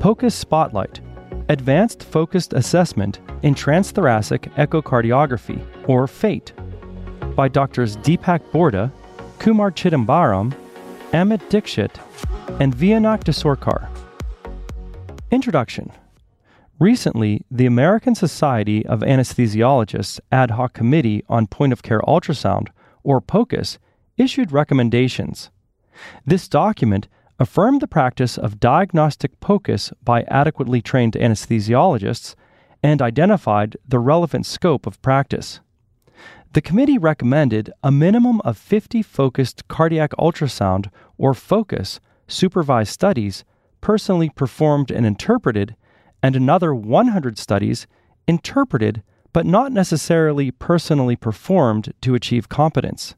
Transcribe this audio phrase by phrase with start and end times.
[0.00, 1.00] POCUS Spotlight
[1.50, 6.52] Advanced Focused Assessment in Transthoracic Echocardiography, or FATE,
[7.34, 7.96] by Drs.
[7.96, 8.90] Deepak Borde,
[9.38, 10.54] Kumar Chidambaram,
[11.12, 11.98] Amit Dikshit,
[12.60, 13.88] and Vinayak Desurkar.
[15.30, 15.90] Introduction
[16.78, 22.68] Recently, the American Society of Anesthesiologists Ad Hoc Committee on Point of Care Ultrasound,
[23.02, 23.78] or POCUS,
[24.16, 25.50] issued recommendations.
[26.24, 27.08] This document
[27.38, 32.34] affirmed the practice of diagnostic POCUS by adequately trained anesthesiologists
[32.82, 35.60] and identified the relevant scope of practice.
[36.52, 43.44] The committee recommended a minimum of 50 focused cardiac ultrasound, or FOCUS, supervised studies
[43.80, 45.76] personally performed and interpreted,
[46.22, 47.86] and another 100 studies
[48.26, 53.14] interpreted but not necessarily personally performed to achieve competence.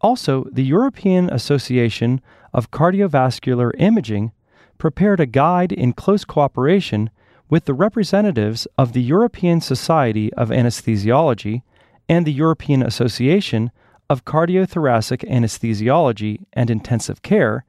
[0.00, 2.20] Also, the European Association
[2.52, 4.32] of Cardiovascular Imaging
[4.78, 7.10] prepared a guide in close cooperation
[7.48, 11.62] with the representatives of the European Society of Anesthesiology
[12.08, 13.70] and the European Association
[14.08, 17.64] of Cardiothoracic Anesthesiology and Intensive Care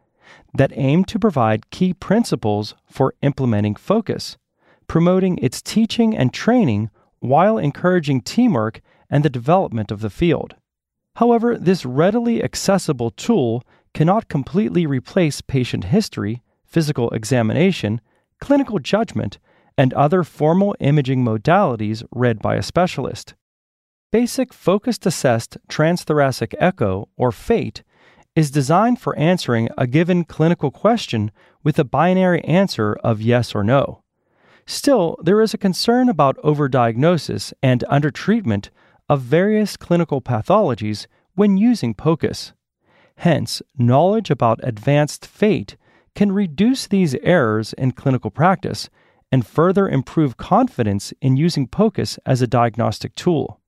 [0.54, 4.38] that aim to provide key principles for implementing focus,
[4.88, 6.90] promoting its teaching and training
[7.20, 10.56] while encouraging teamwork and the development of the field.
[11.18, 13.64] However, this readily accessible tool
[13.96, 18.02] cannot completely replace patient history, physical examination,
[18.40, 19.40] clinical judgment,
[19.80, 23.34] and other formal imaging modalities read by a specialist.
[24.12, 27.82] Basic Focused Assessed Transthoracic Echo, or FATE,
[28.36, 31.32] is designed for answering a given clinical question
[31.64, 34.04] with a binary answer of yes or no.
[34.68, 38.70] Still, there is a concern about overdiagnosis and undertreatment
[39.10, 42.54] of various clinical pathologies when using POCUS.
[43.18, 45.78] Hence, knowledge about advanced FATE
[46.16, 48.90] can reduce these errors in clinical practice
[49.32, 53.60] and further improve confidence in using POCUS as a diagnostic tool.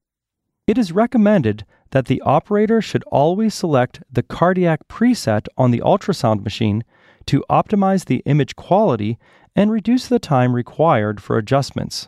[0.68, 6.44] It is recommended that the operator should always select the cardiac preset on the ultrasound
[6.44, 6.84] machine
[7.26, 9.18] to optimize the image quality
[9.56, 12.08] and reduce the time required for adjustments.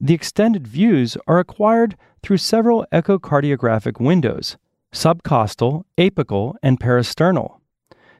[0.00, 4.56] The extended views are acquired through several echocardiographic windows
[4.92, 7.60] subcostal, apical, and parasternal.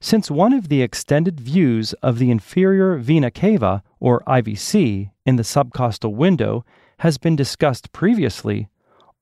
[0.01, 5.43] Since one of the extended views of the inferior vena cava, or IVC, in the
[5.43, 6.65] subcostal window
[6.99, 8.69] has been discussed previously,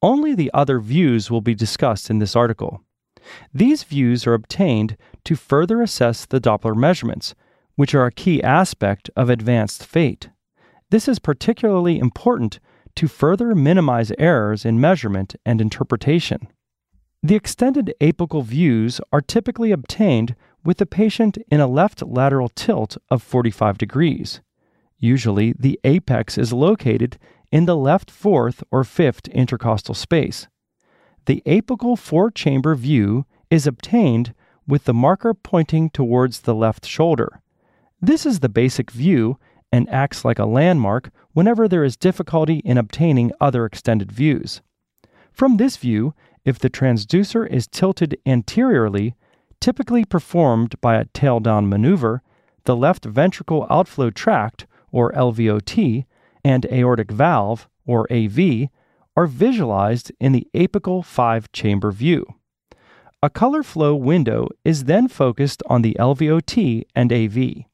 [0.03, 2.83] only the other views will be discussed in this article.
[3.53, 7.35] These views are obtained to further assess the Doppler measurements,
[7.77, 10.29] which are a key aspect of advanced FATE.
[10.91, 12.61] This is particularly important
[12.97, 16.49] to further minimize errors in measurement and interpretation.
[17.23, 22.97] The extended apical views are typically obtained with the patient in a left lateral tilt
[23.11, 24.41] of 45 degrees.
[24.99, 27.19] Usually, the apex is located
[27.51, 30.49] in the left fourth or fifth intercostal space.
[31.27, 34.35] The apical four chamber view is obtained
[34.67, 37.41] with the marker pointing towards the left shoulder.
[38.01, 39.39] This is the basic view
[39.75, 44.63] and acts like a landmark whenever there is difficulty in obtaining other extended views.
[45.33, 46.15] From this view,
[46.45, 49.17] if the transducer is tilted anteriorly,
[49.61, 52.23] typically performed by a tail down maneuver,
[52.67, 56.05] the left ventricle outflow tract, or LVOT,
[56.45, 58.69] and aortic valve, or AV,
[59.17, 62.25] are visualized in the apical five chamber view.
[63.21, 67.65] A color flow window is then focused on the LVOT and AV.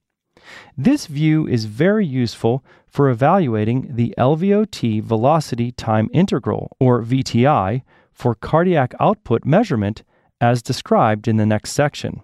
[0.77, 8.35] This view is very useful for evaluating the LVOT velocity time integral, or VTI, for
[8.35, 10.03] cardiac output measurement
[10.41, 12.23] as described in the next section.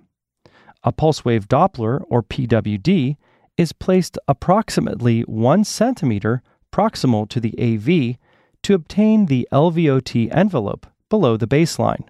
[0.83, 3.17] A pulse wave Doppler, or PWD,
[3.57, 8.19] is placed approximately 1 centimeter proximal to the AV
[8.63, 12.05] to obtain the LVOT envelope below the baseline.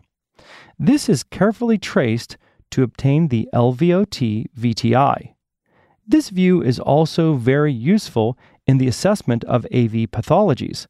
[0.78, 2.36] This is carefully traced
[2.70, 5.35] to obtain the LVOT VTI.
[6.08, 10.86] This view is also very useful in the assessment of AV pathologies,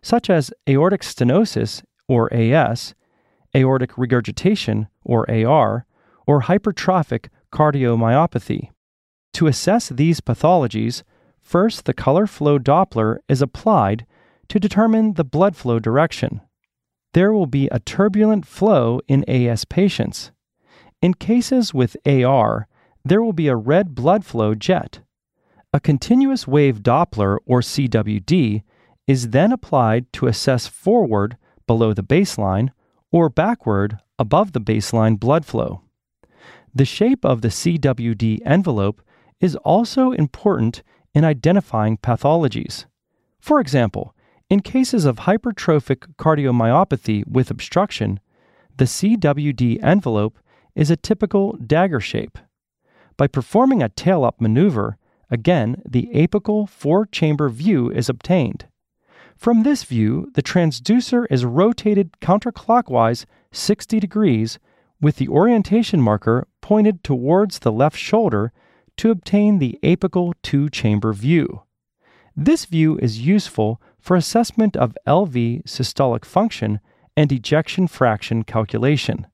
[0.00, 2.94] such as aortic stenosis, or AS,
[3.54, 5.86] aortic regurgitation, or AR,
[6.26, 8.70] or hypertrophic cardiomyopathy.
[9.34, 11.02] To assess these pathologies,
[11.40, 14.06] first the color flow Doppler is applied
[14.48, 16.40] to determine the blood flow direction.
[17.12, 20.30] There will be a turbulent flow in AS patients.
[21.02, 22.68] In cases with AR,
[23.04, 25.00] there will be a red blood flow jet.
[25.72, 28.62] A continuous wave Doppler, or CWD,
[29.06, 31.36] is then applied to assess forward
[31.66, 32.70] below the baseline
[33.12, 35.82] or backward above the baseline blood flow.
[36.74, 39.02] The shape of the CWD envelope
[39.40, 40.82] is also important
[41.14, 42.86] in identifying pathologies.
[43.40, 44.14] For example,
[44.48, 48.20] in cases of hypertrophic cardiomyopathy with obstruction,
[48.76, 50.38] the CWD envelope
[50.74, 52.38] is a typical dagger shape.
[53.20, 54.96] By performing a tail up maneuver,
[55.30, 58.64] again the apical four chamber view is obtained.
[59.36, 64.58] From this view, the transducer is rotated counterclockwise 60 degrees
[65.02, 68.52] with the orientation marker pointed towards the left shoulder
[68.96, 71.60] to obtain the apical two chamber view.
[72.34, 76.80] This view is useful for assessment of LV systolic function
[77.18, 79.26] and ejection fraction calculation.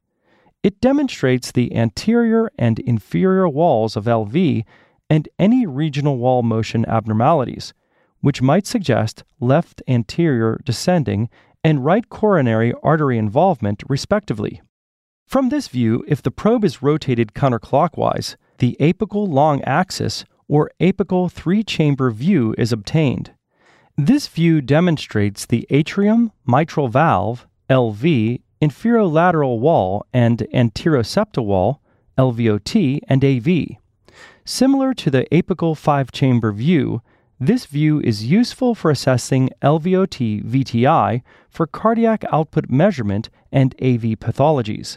[0.62, 4.64] It demonstrates the anterior and inferior walls of LV
[5.08, 7.72] and any regional wall motion abnormalities,
[8.20, 11.28] which might suggest left anterior descending
[11.62, 14.60] and right coronary artery involvement, respectively.
[15.26, 21.30] From this view, if the probe is rotated counterclockwise, the apical long axis or apical
[21.30, 23.32] three chamber view is obtained.
[23.96, 31.80] This view demonstrates the atrium, mitral valve, LV, inferolateral wall, and anteroseptal wall,
[32.18, 33.76] LVOT, and AV.
[34.44, 37.02] Similar to the apical five chamber view,
[37.38, 44.96] this view is useful for assessing LVOT VTI for cardiac output measurement and AV pathologies.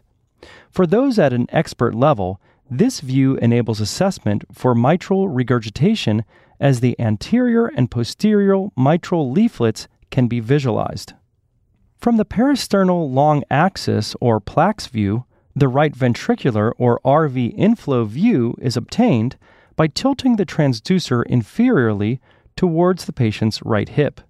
[0.69, 2.39] For those at an expert level,
[2.69, 6.23] this view enables assessment for mitral regurgitation
[6.59, 11.13] as the anterior and posterior mitral leaflets can be visualized.
[11.99, 18.55] From the parasternal long axis or PLAX view, the right ventricular or RV inflow view
[18.61, 19.35] is obtained
[19.75, 22.19] by tilting the transducer inferiorly
[22.55, 24.21] towards the patient's right hip.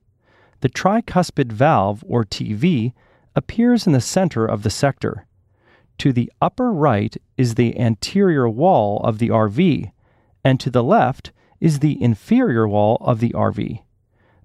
[0.61, 2.93] The tricuspid valve, or TV,
[3.35, 5.27] appears in the center of the sector.
[5.99, 9.91] To the upper right is the anterior wall of the RV,
[10.43, 13.83] and to the left is the inferior wall of the RV.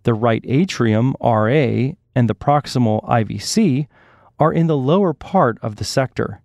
[0.02, 3.86] The right atrium, RA, and the proximal IVC
[4.38, 6.40] are in the lower part of the sector.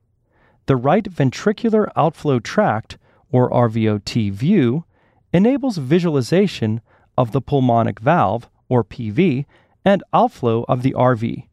[0.66, 2.98] The right ventricular outflow tract
[3.32, 4.86] or RVOT view,
[5.34, 6.82] enables visualization
[7.18, 9.46] of the pulmonic valve, or PV,
[9.86, 11.48] and outflow of the RV.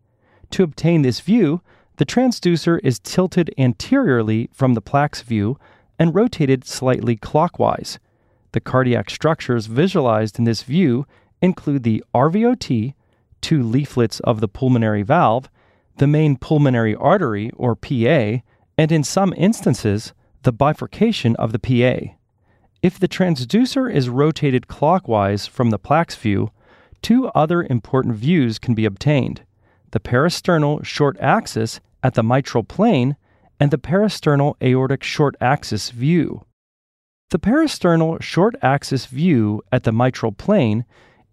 [0.51, 1.61] To obtain this view,
[1.97, 5.59] the transducer is tilted anteriorly from the PLAX view
[5.99, 7.99] and rotated slightly clockwise.
[8.53, 11.07] The cardiac structures visualized in this view
[11.43, 12.95] include the RVOT,
[13.41, 15.49] two leaflets of the pulmonary valve,
[15.99, 18.43] the main pulmonary artery, or PA,
[18.79, 20.13] and in some instances,
[20.43, 22.13] the bifurcation of the PA.
[22.83, 26.51] If the transducer is rotated clockwise from the PLAX view,
[27.03, 29.43] two other important views can be obtained
[29.93, 33.17] the parasternal short axis at the mitral plane
[33.59, 36.45] and the parasternal aortic short axis view.
[37.31, 40.85] The parasternal short axis view at the mitral plane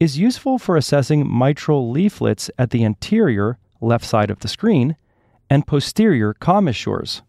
[0.03, 4.97] is useful for assessing mitral leaflets at the anterior, left side of the screen,
[5.49, 7.21] and posterior commissures.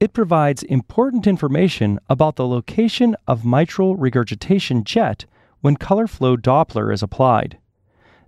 [0.00, 5.24] It provides important information about the location of mitral regurgitation jet
[5.62, 7.56] when color flow Doppler is applied.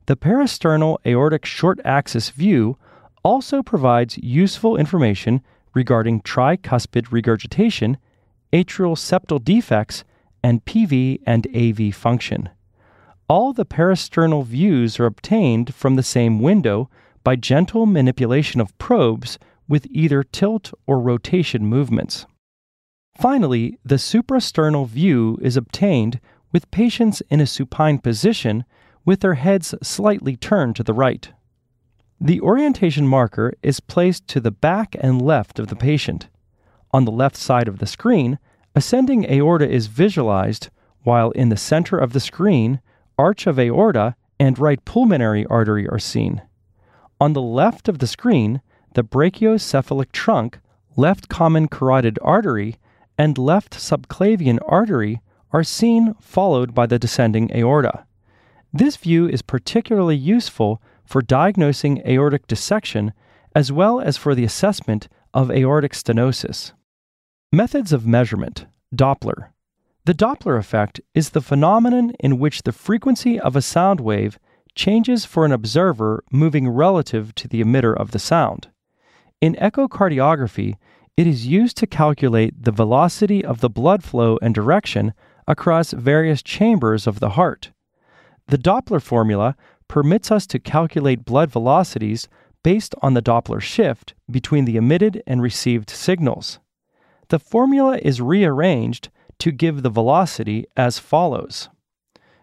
[0.06, 2.78] The parasternal aortic short axis view
[3.23, 5.43] also provides useful information
[5.75, 7.99] regarding tricuspid regurgitation,
[8.55, 10.02] atrial septal defects,
[10.42, 12.49] and PV and AV function.
[13.28, 16.88] All the parasternal views are obtained from the same window
[17.25, 22.25] by gentle manipulation of probes with either tilt or rotation movements.
[23.18, 26.21] Finally, the suprasternal view is obtained
[26.52, 28.64] with patients in a supine position
[29.04, 31.33] with their heads slightly turned to the right.
[32.21, 36.28] The orientation marker is placed to the back and left of the patient.
[36.92, 38.38] On the left side of the screen,
[38.76, 40.71] ascending aorta is visualized,
[41.02, 42.80] while in the center of the screen,
[43.18, 46.42] arch of aorta and right pulmonary artery are seen.
[47.20, 48.61] On the left of the screen,
[48.94, 50.58] the brachiocephalic trunk,
[50.96, 52.76] left common carotid artery,
[53.18, 55.20] and left subclavian artery
[55.52, 58.04] are seen followed by the descending aorta.
[58.73, 63.12] This view is particularly useful for diagnosing aortic dissection
[63.54, 66.73] as well as for the assessment of aortic stenosis.
[67.52, 69.49] Methods of measurement Doppler.
[70.06, 74.38] The Doppler effect is the phenomenon in which the frequency of a sound wave
[74.76, 78.68] changes for an observer moving relative to the emitter of the sound.
[79.40, 80.76] In echocardiography,
[81.16, 85.12] it is used to calculate the velocity of the blood flow and direction
[85.48, 87.72] across various chambers of the heart.
[88.46, 89.56] The Doppler formula
[89.88, 92.28] permits us to calculate blood velocities
[92.62, 96.60] based on the Doppler shift between the emitted and received signals.
[97.28, 99.08] the formula is rearranged
[99.38, 101.69] to give the velocity as follows.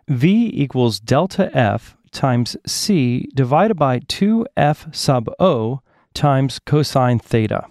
[0.07, 5.81] V equals delta F times C divided by 2F sub O
[6.13, 7.65] times cosine theta.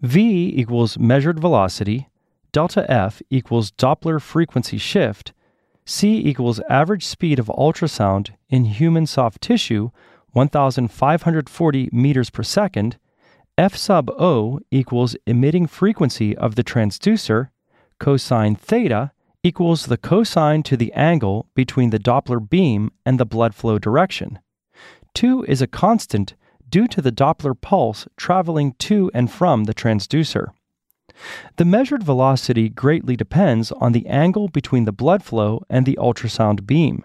[0.00, 2.08] V equals measured velocity,
[2.52, 5.32] delta F equals Doppler frequency shift,
[5.86, 9.90] C equals average speed of ultrasound in human soft tissue,
[10.32, 12.98] 1,540 meters per second,
[13.56, 17.50] F sub O equals emitting frequency of the transducer,
[17.98, 23.54] cosine theta equals the cosine to the angle between the Doppler beam and the blood
[23.54, 24.38] flow direction.
[25.14, 26.34] 2 is a constant
[26.68, 30.48] due to the Doppler pulse traveling to and from the transducer.
[31.56, 36.66] The measured velocity greatly depends on the angle between the blood flow and the ultrasound
[36.66, 37.04] beam.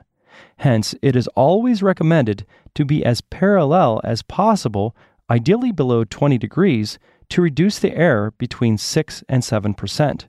[0.57, 4.95] Hence, it is always recommended to be as parallel as possible,
[5.29, 6.97] ideally below 20 degrees,
[7.29, 10.27] to reduce the error between 6 and 7%.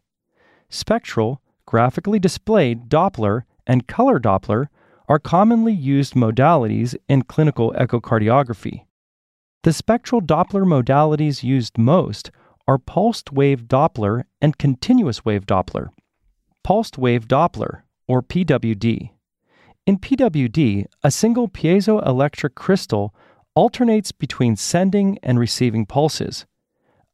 [0.70, 4.68] Spectral, graphically displayed Doppler and color Doppler
[5.08, 8.84] are commonly used modalities in clinical echocardiography.
[9.64, 12.30] The spectral Doppler modalities used most
[12.68, 15.88] are pulsed wave Doppler and continuous wave Doppler.
[16.62, 19.10] Pulsed wave Doppler, or PWD.
[19.86, 23.12] In PWD, a single piezoelectric crystal
[23.56, 26.46] alternates between sending and receiving pulses.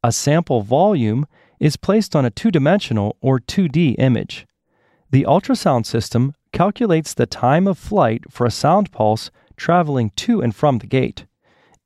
[0.03, 1.27] A sample volume
[1.59, 4.47] is placed on a two dimensional or 2D image.
[5.11, 10.55] The ultrasound system calculates the time of flight for a sound pulse traveling to and
[10.55, 11.27] from the gate.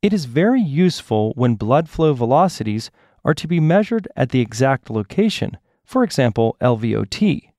[0.01, 2.89] It is very useful when blood flow velocities
[3.23, 7.49] are to be measured at the exact location, for example, LVOT.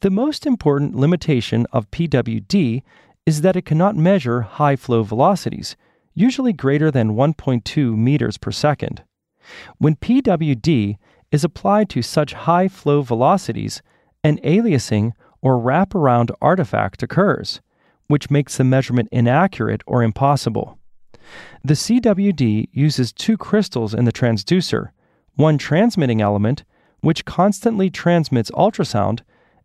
[0.00, 2.82] The most important limitation of PWD
[3.26, 5.76] is that it cannot measure high flow velocities,
[6.14, 9.02] usually greater than 1.2 meters per second.
[9.78, 10.96] When PWD
[11.32, 13.82] is applied to such high flow velocities,
[14.24, 17.60] an aliasing or wraparound artifact occurs,
[18.08, 20.78] which makes the measurement inaccurate or impossible.
[21.62, 24.90] The CWD uses two crystals in the transducer
[25.36, 26.64] one transmitting element,
[27.00, 29.20] which constantly transmits ultrasound,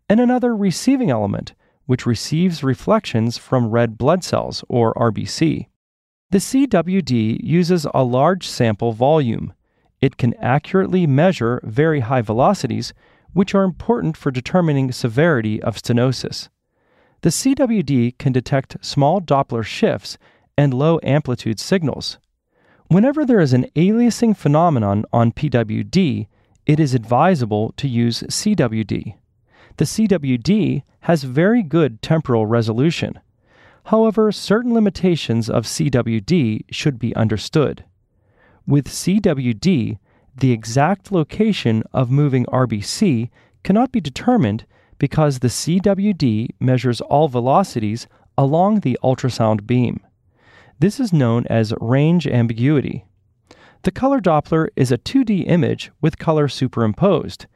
[0.08, 1.52] and another receiving element,
[1.84, 5.66] which receives reflections from red blood cells, or RBC.
[6.30, 9.52] The CWD uses a large sample volume.
[10.06, 12.94] It can accurately measure very high velocities,
[13.32, 16.48] which are important for determining severity of stenosis.
[17.22, 20.16] The CWD can detect small Doppler shifts
[20.56, 22.18] and low amplitude signals.
[22.86, 26.28] Whenever there is an aliasing phenomenon on PWD,
[26.66, 29.16] it is advisable to use CWD.
[29.76, 33.18] The CWD has very good temporal resolution.
[33.86, 37.84] However, certain limitations of CWD should be understood.
[38.66, 39.98] With CWD,
[40.36, 43.30] the exact location of moving RBC
[43.62, 44.66] cannot be determined
[44.98, 50.00] because the CWD measures all velocities along the ultrasound beam.
[50.78, 53.04] This is known as range ambiguity.
[53.82, 57.46] The color Doppler is a 2D image with color superimposed.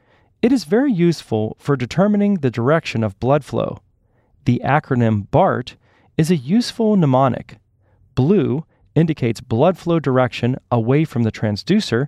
[0.41, 3.79] It is very useful for determining the direction of blood flow.
[4.45, 5.75] The acronym BART
[6.17, 7.57] is a useful mnemonic.
[8.15, 12.07] Blue indicates blood flow direction away from the transducer,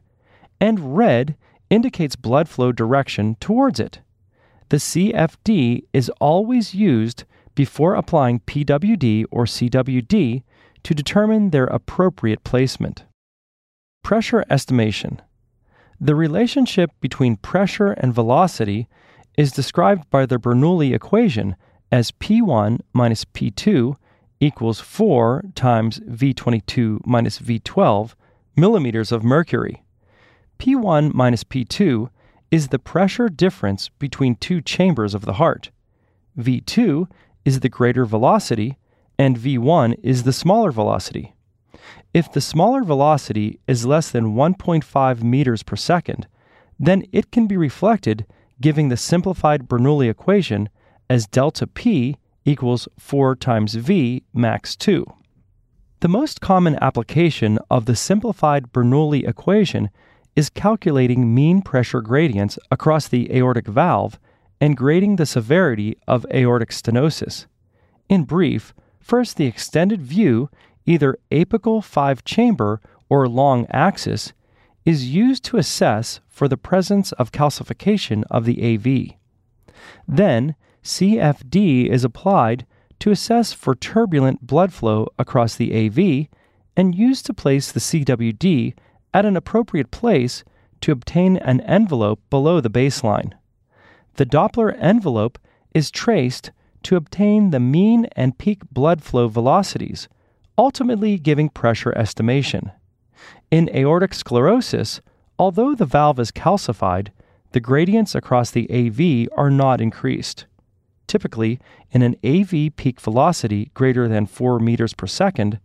[0.60, 1.36] and red
[1.70, 4.00] indicates blood flow direction towards it.
[4.70, 7.26] The CFD is always used
[7.56, 10.44] before applying PWD or CWD
[10.84, 13.06] to determine their appropriate placement.
[14.04, 15.22] Pressure estimation.
[16.00, 18.88] The relationship between pressure and velocity
[19.38, 21.56] is described by the Bernoulli equation
[21.92, 23.96] as P1 minus P2
[24.44, 28.14] equals 4 times V22 minus V12
[28.56, 29.84] millimeters of mercury.
[30.60, 32.10] P1 minus P2
[32.52, 35.72] is the pressure difference between two chambers of the heart.
[36.38, 37.08] V2
[37.46, 38.78] is the greater velocity
[39.18, 41.34] and v1 is the smaller velocity.
[42.14, 46.28] If the smaller velocity is less than 1.5 meters per second,
[46.80, 48.26] then it can be reflected
[48.60, 50.70] giving the simplified Bernoulli equation
[51.10, 55.06] as delta p equals 4 times v max 2.
[56.00, 59.90] The most common application of the simplified Bernoulli equation
[60.36, 64.20] is calculating mean pressure gradients across the aortic valve
[64.60, 67.46] and grading the severity of aortic stenosis.
[68.10, 68.74] In brief,
[69.04, 70.50] First, the extended view,
[70.86, 74.32] either apical five chamber or long axis,
[74.86, 79.18] is used to assess for the presence of calcification of the AV.
[80.08, 82.66] Then, CFD is applied
[83.00, 86.28] to assess for turbulent blood flow across the AV
[86.76, 88.74] and used to place the CWD
[89.14, 90.44] at an appropriate place
[90.82, 93.34] to obtain an envelope below the baseline.
[94.16, 95.40] The Doppler envelope
[95.74, 96.52] is traced
[96.84, 100.10] to obtain the mean and peak blood flow velocities,
[100.58, 102.72] ultimately giving pressure estimation.
[103.50, 105.02] In aortic sclerosis,
[105.40, 107.10] although the valve is calcified,
[107.54, 110.46] the gradients across the AV are not increased.
[111.08, 111.60] Typically,
[111.92, 115.60] in an AV peak velocity greater than 4 meters per second,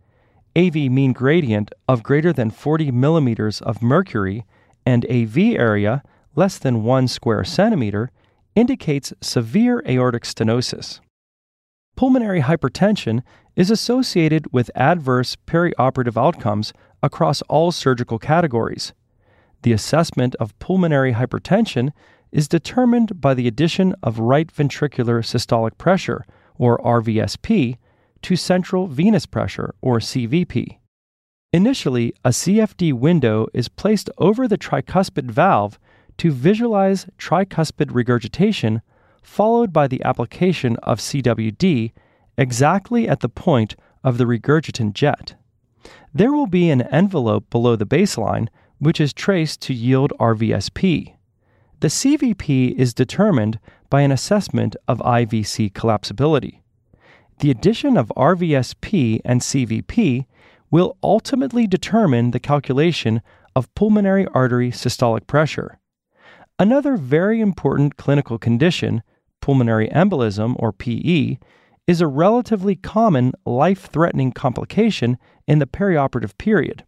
[0.55, 4.45] AV mean gradient of greater than 40 millimeters of mercury,
[4.85, 6.03] and AV area
[6.35, 8.11] less than 1 square centimeter
[8.55, 10.99] indicates severe aortic stenosis.
[11.95, 13.21] Pulmonary hypertension
[13.55, 18.93] is associated with adverse perioperative outcomes across all surgical categories.
[19.63, 21.91] The assessment of pulmonary hypertension
[22.31, 26.25] is determined by the addition of right ventricular systolic pressure,
[26.57, 27.77] or RVSP,
[28.21, 30.77] to central venous pressure, or CVP.
[31.51, 35.79] Initially, a CFD window is placed over the tricuspid valve
[36.17, 38.81] to visualize tricuspid regurgitation,
[39.23, 41.91] followed by the application of CWD
[42.37, 45.35] exactly at the point of the regurgitant jet.
[46.13, 51.15] There will be an envelope below the baseline, which is traced to yield RVSP.
[51.81, 53.57] The CVP is determined
[53.89, 56.59] by an assessment of IVC collapsibility.
[57.39, 60.25] The addition of RVSP and CVP
[60.69, 63.21] will ultimately determine the calculation
[63.55, 65.79] of pulmonary artery systolic pressure.
[66.59, 69.01] Another very important clinical condition,
[69.39, 71.37] pulmonary embolism or PE,
[71.87, 75.17] is a relatively common life threatening complication
[75.47, 76.83] in the perioperative period.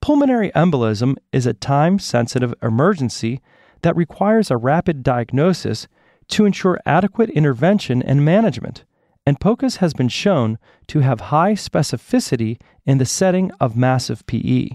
[0.00, 3.40] Pulmonary embolism is a time sensitive emergency
[3.84, 5.88] that requires a rapid diagnosis
[6.28, 8.82] to ensure adequate intervention and management,
[9.26, 14.70] and POCUS has been shown to have high specificity in the setting of massive PE.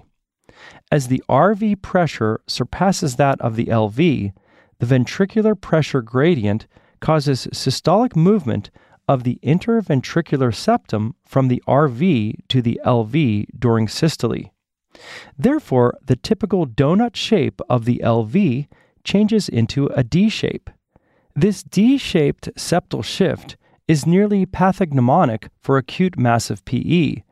[0.91, 4.31] As the RV pressure surpasses that of the LV,
[4.77, 6.67] the ventricular pressure gradient
[6.99, 8.69] causes systolic movement
[9.07, 14.51] of the interventricular septum from the RV to the LV during systole.
[15.35, 18.67] Therefore, the typical donut shape of the LV
[19.03, 20.69] changes into a D shape.
[21.35, 23.57] This D shaped septal shift
[23.87, 27.23] is nearly pathognomonic for acute massive PE,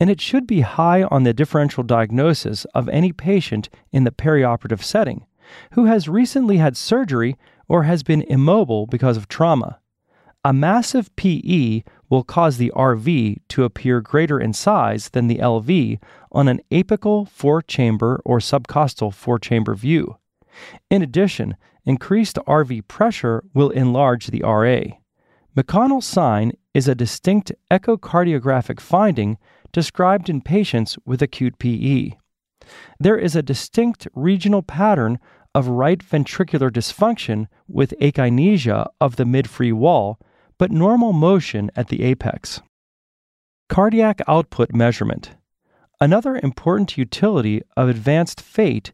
[0.00, 4.82] and it should be high on the differential diagnosis of any patient in the perioperative
[4.82, 5.26] setting
[5.72, 7.36] who has recently had surgery
[7.68, 9.78] or has been immobile because of trauma.
[10.44, 15.98] A massive PE will cause the RV to appear greater in size than the LV
[16.32, 20.16] on an apical four chamber or subcostal four chamber view.
[20.90, 24.96] In addition, increased RV pressure will enlarge the RA.
[25.56, 29.38] McConnell's sign is a distinct echocardiographic finding
[29.72, 32.12] described in patients with acute PE.
[32.98, 35.18] There is a distinct regional pattern
[35.54, 40.18] of right ventricular dysfunction with akinesia of the midfree wall,
[40.58, 42.62] but normal motion at the apex.
[43.68, 45.34] Cardiac output measurement.
[46.00, 48.92] Another important utility of advanced FATE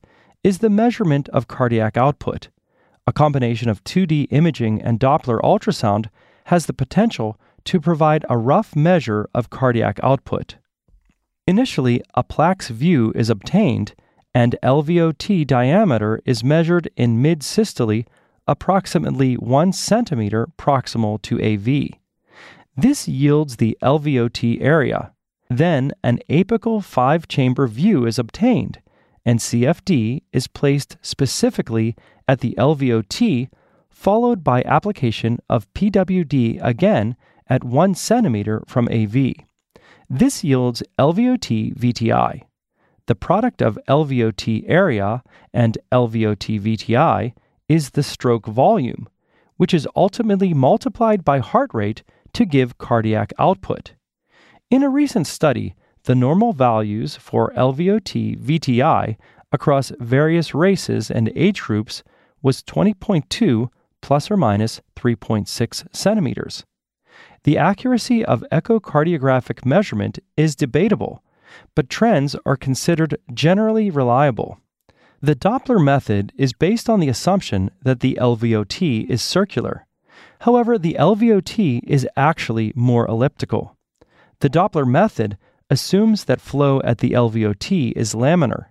[0.49, 2.49] is the measurement of cardiac output.
[3.07, 6.07] A combination of 2D imaging and Doppler ultrasound
[6.47, 10.57] has the potential to provide a rough measure of cardiac output.
[11.47, 13.95] Initially, a PLAX view is obtained
[14.35, 18.05] and LVOT diameter is measured in mid systole
[18.47, 22.01] approximately 1 centimeter proximal to AV.
[22.75, 25.13] This yields the LVOT area.
[25.51, 28.81] Then an apical five chamber view is obtained
[29.29, 31.95] and CFD is placed specifically
[32.27, 33.51] at the LVOT,
[33.91, 37.15] followed by application of PWD again
[37.47, 39.35] at 1 centimeter from AV.
[40.09, 42.45] This yields LVOT VTI.
[43.05, 47.35] The product of LVOT area and LVOT VTI
[47.69, 49.11] is the stroke volume,
[49.59, 53.93] which is ultimately multiplied by heart rate to give cardiac output.
[54.71, 55.75] In a recent study,
[56.09, 59.19] the normal values for LVOT VTI
[59.53, 62.03] across various races and age groups
[62.41, 63.69] was 20.2
[64.01, 66.65] plus or minus 3.6 centimeters.
[67.45, 71.23] The accuracy of echocardiographic measurement is debatable,
[71.75, 74.59] but trends are considered generally reliable.
[75.21, 79.85] The Doppler method is based on the assumption that the LVOT is circular.
[80.41, 83.77] However, the LVOT is actually more elliptical.
[84.41, 85.37] The Doppler method
[85.71, 88.67] assumes that flow at the LVOT is laminar.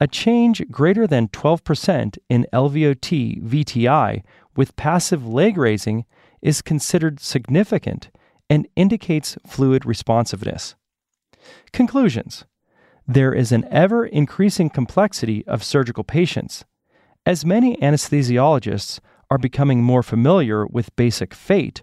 [0.00, 4.22] A change greater than 12% in LVOT VTI
[4.56, 6.04] with passive leg raising
[6.42, 8.10] is considered significant
[8.50, 10.74] and indicates fluid responsiveness.
[11.72, 12.44] Conclusions
[13.06, 16.64] there is an ever increasing complexity of surgical patients.
[17.26, 18.98] As many anesthesiologists
[19.30, 21.82] are becoming more familiar with basic fate,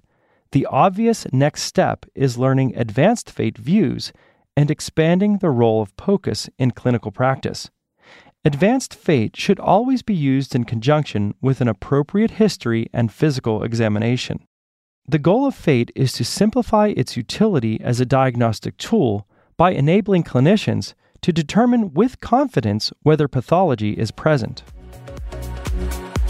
[0.51, 4.11] the obvious next step is learning advanced fate views
[4.62, 7.71] and expanding the role of POCUS in clinical practice.
[8.45, 14.45] Advanced fate should always be used in conjunction with an appropriate history and physical examination.
[15.08, 20.26] The goal of FATE is to simplify its utility as a diagnostic tool by enabling
[20.26, 20.93] clinicians
[21.24, 24.62] to determine with confidence whether pathology is present.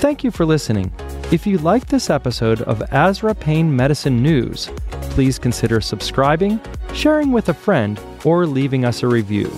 [0.02, 0.92] Thank you for listening.
[1.32, 4.72] If you liked this episode of ASRA Pain Medicine News,
[5.12, 6.60] please consider subscribing,
[6.96, 9.52] sharing with a friend, or leaving us a review.